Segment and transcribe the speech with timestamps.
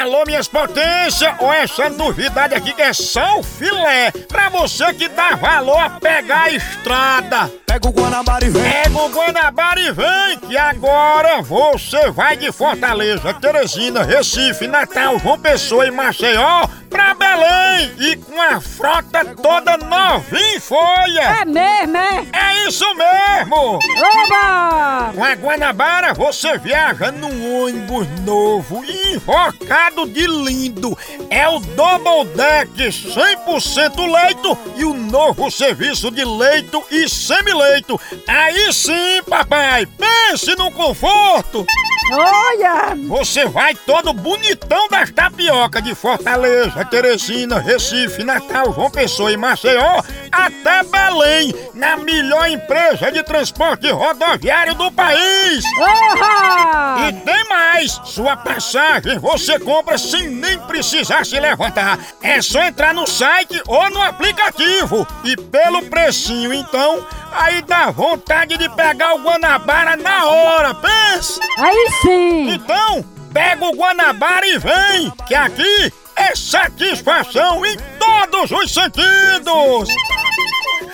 [0.00, 5.08] Alô, minhas potências, ou essa novidade aqui que é só o filé, pra você que
[5.08, 7.52] dá valor a pegar a estrada.
[7.66, 8.62] Pega o Guanabara e vem.
[8.62, 15.38] Pega o Guanabara e vem, que agora você vai de Fortaleza, Teresina, Recife, Natal, João
[15.38, 17.67] Pessoa e Maceió pra Belém
[17.98, 21.20] e com a frota toda novinha em folha.
[21.40, 22.26] É mesmo, é?
[22.32, 23.78] É isso mesmo!
[23.78, 25.12] Oba!
[25.14, 30.96] Com a Guanabara você viaja num ônibus novo invocado de lindo.
[31.30, 38.00] É o Double Deck 100% leito e o novo serviço de leito e semileito.
[38.26, 41.66] Aí sim, papai, pense no conforto.
[42.10, 42.94] Olha!
[43.08, 50.02] Você vai todo bonitão das tapioca de Fortaleza, Teresina, Recife, Natal, João Pessoa e Maceió
[50.32, 55.62] até Belém, na melhor empresa de transporte rodoviário do país.
[55.78, 57.08] Oha!
[57.08, 58.00] E tem mais!
[58.04, 61.98] Sua passagem você compra sem nem precisar se levantar.
[62.22, 65.06] É só entrar no site ou no aplicativo.
[65.22, 71.38] E pelo precinho, então, aí dá vontade de pegar o Guanabara na hora, pensa!
[71.58, 72.50] Aí sim!
[72.50, 75.92] Então, pega o Guanabara e vem, que aqui
[76.28, 79.88] é satisfação em todos os sentidos!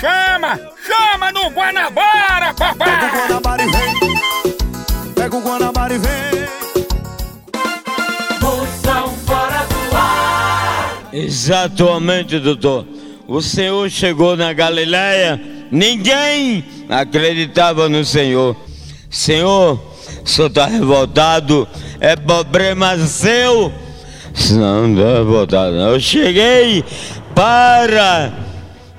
[0.00, 3.10] Chama, chama no Guanabara, Pega o papai!
[3.10, 5.14] Guanabara e vem.
[5.14, 6.40] Pega o Guanabara e vem.
[8.40, 10.98] Moção fora do ar.
[11.12, 12.86] Exatamente, doutor.
[13.28, 18.56] O Senhor chegou na Galileia, ninguém acreditava no Senhor.
[19.08, 19.78] Senhor,
[20.24, 21.68] o senhor está revoltado,
[22.00, 23.72] é problema seu.
[24.52, 25.76] Não, não estou revoltado.
[25.76, 25.90] não.
[25.90, 26.84] Eu cheguei
[27.34, 28.32] para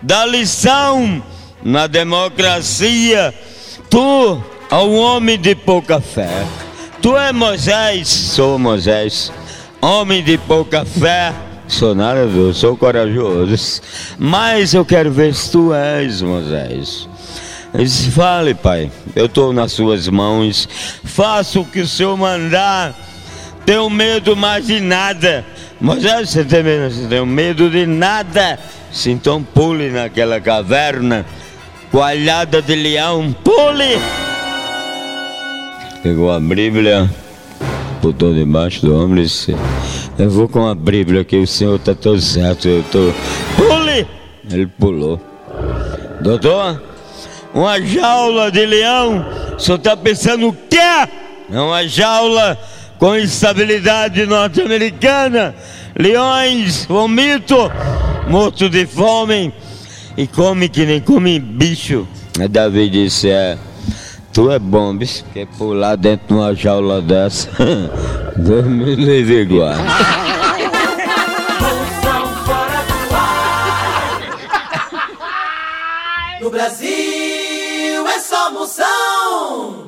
[0.02, 1.22] dar lição
[1.64, 3.34] na democracia.
[3.90, 6.46] Tu é um homem de pouca fé.
[7.02, 9.32] Tu é Moisés, sou Moisés.
[9.82, 11.34] Homem de pouca fé,
[11.68, 13.82] sou nada, eu sou corajoso.
[14.20, 17.10] Mas eu quero ver se tu és Moisés.
[17.74, 20.70] Ele disse, fale, pai, eu estou nas suas mãos.
[21.04, 22.96] Faça o que o senhor mandar.
[23.66, 25.46] Tenho medo mais de nada.
[25.80, 26.94] Moisés, você tem medo?
[26.94, 28.60] Você tem medo de nada?
[29.06, 31.26] Então pule naquela caverna,
[31.92, 34.00] coalhada de leão, pule!
[36.04, 37.10] Pegou a Bíblia,
[38.02, 39.56] botou debaixo do ombro e disse:
[40.20, 43.14] Eu vou com a Bíblia que o senhor está todo certo, eu estou.
[43.56, 44.06] Pule!
[44.52, 45.22] Ele pulou.
[46.22, 46.82] Doutor,
[47.54, 50.78] uma jaula de leão, o senhor está pensando o quê?
[51.52, 52.58] É uma jaula
[53.02, 55.56] com estabilidade norte-americana.
[55.98, 57.58] Leões, vomito,
[58.30, 59.52] morto de fome
[60.16, 62.08] e come que nem come bicho.
[62.40, 63.58] Aí Davi disse: É.
[64.32, 67.50] Tu é bom, bicho, porque pular dentro de uma jaula dessa.
[68.38, 69.78] Deus me livre ar.
[76.40, 79.81] No Brasil é só moção.